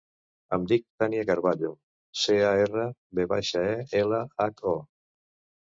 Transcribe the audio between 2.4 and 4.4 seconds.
a, erra, ve baixa, a, ela,